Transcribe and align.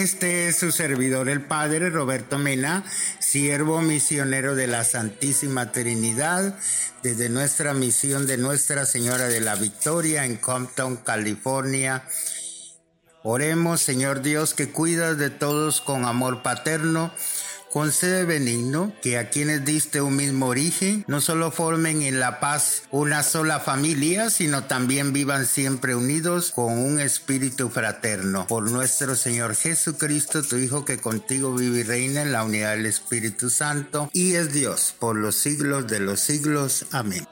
Este 0.00 0.48
es 0.48 0.56
su 0.56 0.72
servidor, 0.72 1.28
el 1.28 1.42
Padre 1.42 1.90
Roberto 1.90 2.38
Mena, 2.38 2.84
siervo 3.18 3.82
misionero 3.82 4.54
de 4.54 4.66
la 4.66 4.82
Santísima 4.82 5.72
Trinidad, 5.72 6.58
desde 7.02 7.28
nuestra 7.28 7.74
misión 7.74 8.26
de 8.26 8.38
Nuestra 8.38 8.86
Señora 8.86 9.28
de 9.28 9.40
la 9.40 9.56
Victoria 9.56 10.24
en 10.24 10.38
Compton, 10.38 10.96
California. 10.96 12.02
Oremos, 13.22 13.82
Señor 13.82 14.22
Dios, 14.22 14.54
que 14.54 14.70
cuidas 14.70 15.18
de 15.18 15.28
todos 15.28 15.82
con 15.82 16.06
amor 16.06 16.42
paterno 16.42 17.12
Concede 17.70 18.24
benigno 18.24 18.92
que 19.00 19.16
a 19.16 19.30
quienes 19.30 19.64
diste 19.64 20.00
un 20.00 20.16
mismo 20.16 20.46
origen 20.46 21.04
no 21.06 21.20
solo 21.20 21.52
formen 21.52 22.02
en 22.02 22.18
la 22.18 22.40
paz 22.40 22.82
una 22.90 23.22
sola 23.22 23.60
familia, 23.60 24.28
sino 24.28 24.64
también 24.64 25.12
vivan 25.12 25.46
siempre 25.46 25.94
unidos 25.94 26.50
con 26.50 26.76
un 26.76 26.98
espíritu 26.98 27.68
fraterno. 27.68 28.46
Por 28.48 28.70
nuestro 28.70 29.14
Señor 29.14 29.54
Jesucristo, 29.54 30.42
tu 30.42 30.56
Hijo, 30.56 30.84
que 30.84 30.98
contigo 30.98 31.54
vive 31.54 31.80
y 31.80 31.82
reina 31.84 32.22
en 32.22 32.32
la 32.32 32.42
unidad 32.42 32.72
del 32.72 32.86
Espíritu 32.86 33.50
Santo 33.50 34.10
y 34.12 34.34
es 34.34 34.52
Dios 34.52 34.94
por 34.98 35.16
los 35.16 35.36
siglos 35.36 35.86
de 35.86 36.00
los 36.00 36.18
siglos. 36.20 36.86
Amén. 36.90 37.24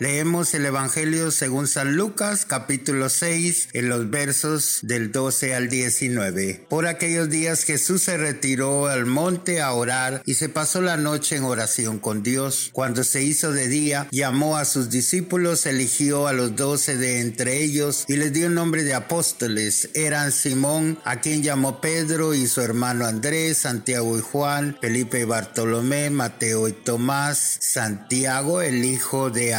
Leemos 0.00 0.54
el 0.54 0.64
Evangelio 0.64 1.30
según 1.30 1.68
San 1.68 1.94
Lucas 1.94 2.46
capítulo 2.46 3.10
6 3.10 3.68
en 3.74 3.90
los 3.90 4.08
versos 4.08 4.78
del 4.80 5.12
12 5.12 5.54
al 5.54 5.68
19. 5.68 6.64
Por 6.70 6.86
aquellos 6.86 7.28
días 7.28 7.64
Jesús 7.64 8.04
se 8.04 8.16
retiró 8.16 8.86
al 8.86 9.04
monte 9.04 9.60
a 9.60 9.74
orar 9.74 10.22
y 10.24 10.36
se 10.36 10.48
pasó 10.48 10.80
la 10.80 10.96
noche 10.96 11.36
en 11.36 11.44
oración 11.44 11.98
con 11.98 12.22
Dios. 12.22 12.70
Cuando 12.72 13.04
se 13.04 13.22
hizo 13.22 13.52
de 13.52 13.68
día, 13.68 14.08
llamó 14.10 14.56
a 14.56 14.64
sus 14.64 14.88
discípulos, 14.88 15.66
eligió 15.66 16.28
a 16.28 16.32
los 16.32 16.56
doce 16.56 16.96
de 16.96 17.20
entre 17.20 17.62
ellos 17.62 18.06
y 18.08 18.16
les 18.16 18.32
dio 18.32 18.46
el 18.46 18.54
nombre 18.54 18.84
de 18.84 18.94
apóstoles. 18.94 19.90
Eran 19.92 20.32
Simón, 20.32 20.98
a 21.04 21.20
quien 21.20 21.42
llamó 21.42 21.82
Pedro 21.82 22.32
y 22.32 22.46
su 22.46 22.62
hermano 22.62 23.04
Andrés, 23.04 23.58
Santiago 23.58 24.16
y 24.16 24.22
Juan, 24.22 24.78
Felipe 24.80 25.20
y 25.20 25.24
Bartolomé, 25.24 26.08
Mateo 26.08 26.68
y 26.68 26.72
Tomás, 26.72 27.58
Santiago, 27.60 28.62
el 28.62 28.82
hijo 28.82 29.28
de 29.28 29.52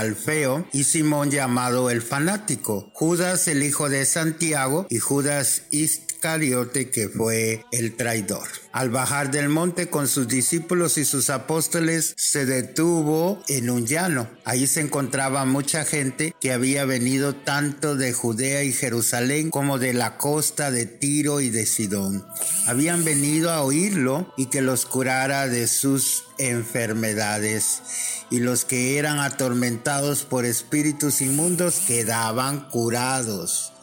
Y 0.72 0.86
Simón 0.86 1.30
llamado 1.30 1.90
el 1.90 2.02
fanático, 2.02 2.90
Judas 2.94 3.50
el 3.50 3.64
hijo 3.64 3.90
de 3.90 4.06
Santiago 4.06 4.88
y 4.90 5.00
Judas 5.00 5.64
Iscariote 5.72 6.90
que 6.90 7.10
fue 7.10 7.66
el 7.74 7.98
traidor. 7.98 8.48
Al 8.72 8.90
bajar 8.90 9.32
del 9.32 9.50
monte 9.50 9.90
con 9.90 10.08
sus 10.08 10.30
discípulos 10.30 10.98
y 10.98 11.04
sus 11.04 11.30
apóstoles, 11.30 12.14
se 12.16 12.46
detuvo 12.46 13.44
en 13.50 13.70
un 13.70 13.86
llano. 13.86 14.30
Ahí 14.46 14.68
se 14.68 14.80
encontraba 14.80 15.44
mucha 15.44 15.84
gente 15.84 16.34
que 16.40 16.54
había 16.54 16.86
venido 16.86 17.36
tanto 17.36 17.98
de 17.98 18.14
Judea 18.14 18.64
y 18.64 18.72
Jerusalén 18.72 19.50
como 19.50 19.80
de 19.80 19.94
la 19.94 20.18
costa 20.18 20.72
de 20.72 20.86
Tiro 20.86 21.42
y 21.42 21.50
de 21.50 21.66
Sidón. 21.66 22.26
Habían 22.68 23.04
venido 23.04 23.52
a 23.52 23.64
oírlo 23.64 24.34
y 24.38 24.46
que 24.46 24.62
los 24.62 24.86
curara 24.86 25.48
de 25.48 25.68
sus 25.68 26.24
enfermedades. 26.50 27.82
Y 28.30 28.40
los 28.40 28.66
que 28.66 28.98
eran 28.98 29.20
atormentados 29.20 30.24
por 30.24 30.46
espíritus 30.46 31.22
inmundos 31.22 31.82
quedaban 31.88 32.70
curados. 32.70 33.74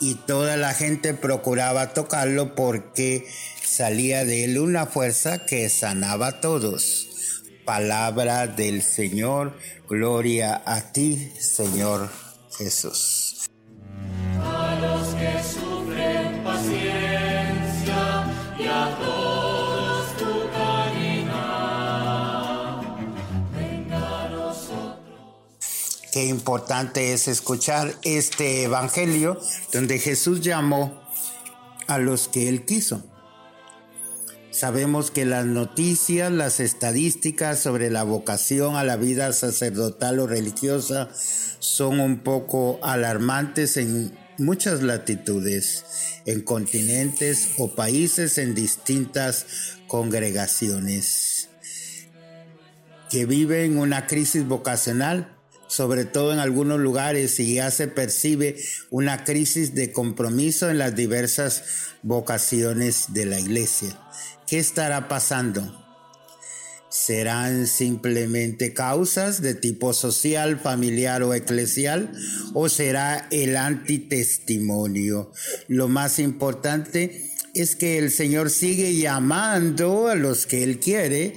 Y 0.00 0.16
toda 0.16 0.56
la 0.56 0.74
gente 0.74 1.14
procuraba 1.14 1.94
tocarlo 1.94 2.54
porque 2.54 3.26
salía 3.64 4.24
de 4.24 4.44
él 4.44 4.58
una 4.58 4.86
fuerza 4.86 5.46
que 5.46 5.68
sanaba 5.68 6.26
a 6.28 6.40
todos. 6.40 7.08
Palabra 7.64 8.48
del 8.48 8.82
Señor, 8.82 9.56
gloria 9.88 10.60
a 10.66 10.92
ti, 10.92 11.32
Señor 11.38 12.10
Jesús. 12.58 13.51
Qué 26.12 26.26
importante 26.26 27.14
es 27.14 27.26
escuchar 27.26 27.94
este 28.02 28.64
evangelio 28.64 29.40
donde 29.72 29.98
Jesús 29.98 30.42
llamó 30.42 31.02
a 31.86 31.96
los 31.96 32.28
que 32.28 32.50
él 32.50 32.66
quiso. 32.66 33.02
Sabemos 34.50 35.10
que 35.10 35.24
las 35.24 35.46
noticias, 35.46 36.30
las 36.30 36.60
estadísticas 36.60 37.60
sobre 37.60 37.88
la 37.88 38.02
vocación 38.02 38.76
a 38.76 38.84
la 38.84 38.96
vida 38.96 39.32
sacerdotal 39.32 40.18
o 40.18 40.26
religiosa 40.26 41.08
son 41.60 41.98
un 41.98 42.18
poco 42.18 42.78
alarmantes 42.82 43.78
en 43.78 44.14
muchas 44.36 44.82
latitudes, 44.82 45.86
en 46.26 46.42
continentes 46.42 47.52
o 47.56 47.74
países 47.74 48.36
en 48.36 48.54
distintas 48.54 49.46
congregaciones 49.86 51.48
que 53.08 53.24
viven 53.24 53.78
una 53.78 54.06
crisis 54.06 54.46
vocacional 54.46 55.38
sobre 55.72 56.04
todo 56.04 56.34
en 56.34 56.38
algunos 56.38 56.78
lugares, 56.78 57.40
y 57.40 57.54
ya 57.54 57.70
se 57.70 57.88
percibe 57.88 58.56
una 58.90 59.24
crisis 59.24 59.74
de 59.74 59.90
compromiso 59.90 60.68
en 60.68 60.76
las 60.76 60.94
diversas 60.94 61.64
vocaciones 62.02 63.14
de 63.14 63.24
la 63.24 63.40
iglesia. 63.40 63.98
¿Qué 64.46 64.58
estará 64.58 65.08
pasando? 65.08 65.82
¿Serán 66.90 67.66
simplemente 67.66 68.74
causas 68.74 69.40
de 69.40 69.54
tipo 69.54 69.94
social, 69.94 70.60
familiar 70.60 71.22
o 71.22 71.32
eclesial? 71.32 72.12
¿O 72.52 72.68
será 72.68 73.28
el 73.30 73.56
antitestimonio? 73.56 75.32
Lo 75.68 75.88
más 75.88 76.18
importante 76.18 77.32
es 77.54 77.76
que 77.76 77.96
el 77.96 78.10
Señor 78.10 78.50
sigue 78.50 78.94
llamando 78.94 80.08
a 80.08 80.16
los 80.16 80.44
que 80.44 80.64
Él 80.64 80.80
quiere 80.80 81.34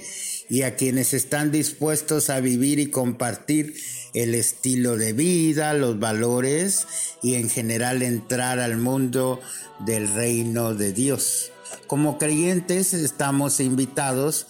y 0.48 0.62
a 0.62 0.76
quienes 0.76 1.14
están 1.14 1.50
dispuestos 1.50 2.30
a 2.30 2.40
vivir 2.40 2.78
y 2.78 2.90
compartir 2.90 3.74
el 4.14 4.34
estilo 4.34 4.96
de 4.96 5.12
vida, 5.12 5.74
los 5.74 5.98
valores 5.98 6.86
y 7.22 7.34
en 7.34 7.50
general 7.50 8.02
entrar 8.02 8.58
al 8.60 8.76
mundo 8.76 9.40
del 9.80 10.12
reino 10.14 10.74
de 10.74 10.92
Dios. 10.92 11.52
Como 11.86 12.18
creyentes 12.18 12.94
estamos 12.94 13.60
invitados 13.60 14.46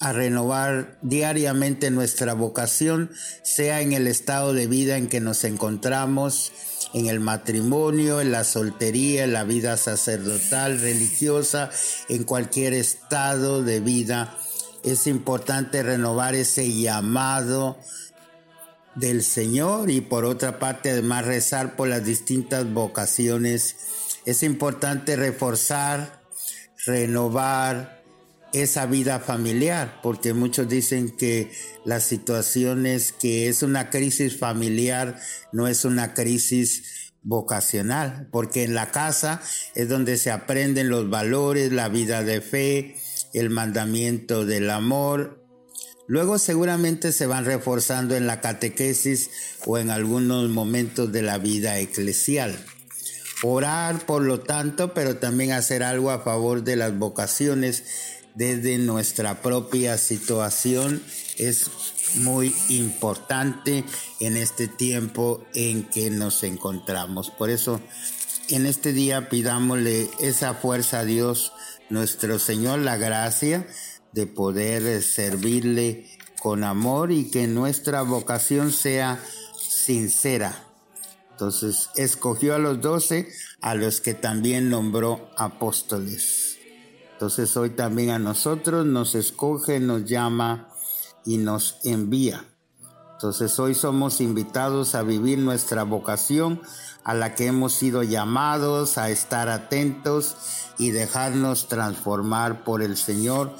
a 0.00 0.12
renovar 0.12 0.96
diariamente 1.02 1.90
nuestra 1.90 2.34
vocación, 2.34 3.10
sea 3.42 3.80
en 3.80 3.92
el 3.92 4.06
estado 4.06 4.52
de 4.52 4.68
vida 4.68 4.96
en 4.96 5.08
que 5.08 5.20
nos 5.20 5.42
encontramos, 5.42 6.52
en 6.94 7.06
el 7.06 7.20
matrimonio, 7.20 8.20
en 8.20 8.30
la 8.30 8.44
soltería, 8.44 9.24
en 9.24 9.32
la 9.32 9.44
vida 9.44 9.76
sacerdotal, 9.76 10.80
religiosa, 10.80 11.70
en 12.08 12.24
cualquier 12.24 12.74
estado 12.74 13.62
de 13.62 13.80
vida. 13.80 14.38
Es 14.88 15.06
importante 15.06 15.82
renovar 15.82 16.34
ese 16.34 16.72
llamado 16.72 17.78
del 18.94 19.22
Señor 19.22 19.90
y 19.90 20.00
por 20.00 20.24
otra 20.24 20.58
parte 20.58 20.92
además 20.92 21.26
rezar 21.26 21.76
por 21.76 21.88
las 21.88 22.06
distintas 22.06 22.72
vocaciones. 22.72 23.76
Es 24.24 24.42
importante 24.42 25.14
reforzar 25.14 26.22
renovar 26.86 28.02
esa 28.54 28.86
vida 28.86 29.20
familiar, 29.20 30.00
porque 30.02 30.32
muchos 30.32 30.70
dicen 30.70 31.14
que 31.14 31.52
las 31.84 32.04
situaciones 32.04 33.12
que 33.12 33.48
es 33.48 33.62
una 33.62 33.90
crisis 33.90 34.38
familiar 34.38 35.20
no 35.52 35.68
es 35.68 35.84
una 35.84 36.14
crisis 36.14 37.12
vocacional, 37.22 38.26
porque 38.32 38.64
en 38.64 38.72
la 38.72 38.90
casa 38.90 39.42
es 39.74 39.90
donde 39.90 40.16
se 40.16 40.30
aprenden 40.30 40.88
los 40.88 41.10
valores, 41.10 41.72
la 41.72 41.90
vida 41.90 42.22
de 42.22 42.40
fe, 42.40 42.96
el 43.32 43.50
mandamiento 43.50 44.44
del 44.44 44.70
amor. 44.70 45.44
Luego 46.06 46.38
seguramente 46.38 47.12
se 47.12 47.26
van 47.26 47.44
reforzando 47.44 48.16
en 48.16 48.26
la 48.26 48.40
catequesis 48.40 49.30
o 49.66 49.78
en 49.78 49.90
algunos 49.90 50.48
momentos 50.48 51.12
de 51.12 51.22
la 51.22 51.38
vida 51.38 51.78
eclesial. 51.78 52.58
Orar, 53.42 54.04
por 54.06 54.22
lo 54.22 54.40
tanto, 54.40 54.94
pero 54.94 55.16
también 55.16 55.52
hacer 55.52 55.82
algo 55.82 56.10
a 56.10 56.20
favor 56.20 56.64
de 56.64 56.76
las 56.76 56.98
vocaciones 56.98 57.84
desde 58.34 58.78
nuestra 58.78 59.42
propia 59.42 59.98
situación 59.98 61.02
es 61.38 61.70
muy 62.16 62.54
importante 62.68 63.84
en 64.20 64.36
este 64.36 64.68
tiempo 64.68 65.44
en 65.54 65.84
que 65.84 66.10
nos 66.10 66.42
encontramos. 66.42 67.30
Por 67.30 67.50
eso, 67.50 67.80
en 68.48 68.66
este 68.66 68.92
día 68.92 69.28
pidámosle 69.28 70.10
esa 70.20 70.54
fuerza 70.54 71.00
a 71.00 71.04
Dios, 71.04 71.52
nuestro 71.90 72.38
Señor, 72.38 72.80
la 72.80 72.96
gracia 72.96 73.66
de 74.12 74.26
poder 74.26 75.02
servirle 75.02 76.06
con 76.40 76.64
amor 76.64 77.12
y 77.12 77.30
que 77.30 77.46
nuestra 77.46 78.02
vocación 78.02 78.72
sea 78.72 79.20
sincera 79.58 80.68
entonces 81.38 81.90
escogió 81.94 82.56
a 82.56 82.58
los 82.58 82.80
doce, 82.80 83.28
a 83.60 83.76
los 83.76 84.00
que 84.00 84.12
también 84.12 84.70
nombró 84.70 85.30
apóstoles. 85.36 86.58
Entonces 87.12 87.56
hoy 87.56 87.70
también 87.70 88.10
a 88.10 88.18
nosotros 88.18 88.84
nos 88.84 89.14
escoge, 89.14 89.78
nos 89.78 90.04
llama 90.04 90.68
y 91.24 91.36
nos 91.36 91.78
envía. 91.84 92.44
Entonces 93.18 93.58
hoy 93.58 93.74
somos 93.74 94.20
invitados 94.20 94.94
a 94.94 95.02
vivir 95.02 95.40
nuestra 95.40 95.82
vocación 95.82 96.62
a 97.02 97.14
la 97.14 97.34
que 97.34 97.46
hemos 97.46 97.72
sido 97.72 98.04
llamados, 98.04 98.96
a 98.96 99.10
estar 99.10 99.48
atentos 99.48 100.36
y 100.78 100.92
dejarnos 100.92 101.66
transformar 101.66 102.62
por 102.62 102.80
el 102.80 102.96
Señor 102.96 103.52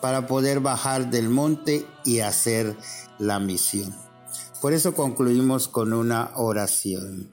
para 0.00 0.28
poder 0.28 0.60
bajar 0.60 1.10
del 1.10 1.28
monte 1.28 1.88
y 2.04 2.20
hacer 2.20 2.76
la 3.18 3.40
misión. 3.40 3.92
Por 4.62 4.74
eso 4.74 4.94
concluimos 4.94 5.66
con 5.66 5.92
una 5.92 6.30
oración. 6.36 7.32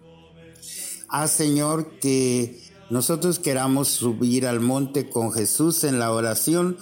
Ah 1.10 1.28
Señor, 1.28 2.00
que 2.00 2.60
nosotros 2.90 3.38
queramos 3.38 3.90
subir 3.90 4.48
al 4.48 4.62
monte 4.62 5.12
con 5.12 5.32
Jesús 5.32 5.84
en 5.84 6.00
la 6.00 6.12
oración 6.12 6.80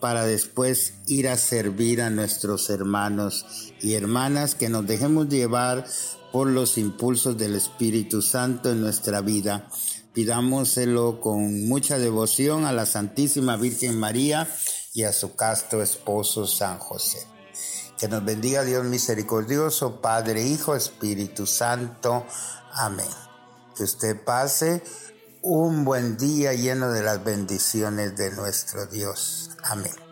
para 0.00 0.24
después 0.24 0.94
ir 1.06 1.28
a 1.28 1.36
servir 1.36 2.02
a 2.02 2.10
nuestros 2.10 2.70
hermanos 2.70 3.46
y 3.80 3.94
hermanas, 3.94 4.54
que 4.54 4.68
nos 4.68 4.86
dejemos 4.86 5.28
llevar 5.28 5.86
por 6.32 6.48
los 6.48 6.78
impulsos 6.78 7.36
del 7.36 7.54
Espíritu 7.54 8.22
Santo 8.22 8.70
en 8.70 8.80
nuestra 8.80 9.20
vida. 9.20 9.68
Pidámoselo 10.12 11.20
con 11.20 11.68
mucha 11.68 11.98
devoción 11.98 12.64
a 12.64 12.72
la 12.72 12.86
Santísima 12.86 13.56
Virgen 13.56 13.98
María 13.98 14.48
y 14.92 15.04
a 15.04 15.12
su 15.12 15.36
casto 15.36 15.82
esposo 15.82 16.46
San 16.46 16.78
José. 16.78 17.26
Que 17.98 18.08
nos 18.08 18.24
bendiga 18.24 18.64
Dios 18.64 18.84
misericordioso, 18.84 20.00
Padre, 20.00 20.42
Hijo, 20.46 20.74
Espíritu 20.74 21.46
Santo. 21.46 22.24
Amén. 22.72 23.06
Que 23.76 23.84
usted 23.84 24.24
pase 24.24 24.82
un 25.42 25.84
buen 25.84 26.16
día 26.16 26.52
lleno 26.52 26.90
de 26.90 27.02
las 27.02 27.24
bendiciones 27.24 28.16
de 28.16 28.30
nuestro 28.32 28.86
Dios. 28.86 29.50
Amén. 29.62 30.09